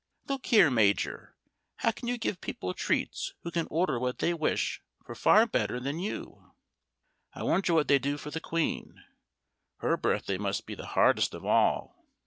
[0.27, 1.35] Look here, Major!
[1.75, 5.79] How can you give people treats who can order what they wish for far better
[5.79, 6.55] than you?
[7.35, 9.03] I wonder what they do for the Queen!
[9.77, 12.03] her birthday must be the hardest of all."